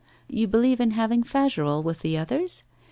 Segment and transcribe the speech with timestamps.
[0.27, 2.63] You believe in having Fagerolles with the others?